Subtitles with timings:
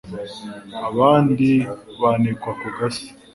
[0.89, 1.49] abandi
[1.99, 3.07] banikwa ku gasi